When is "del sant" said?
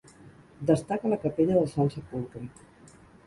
1.59-1.93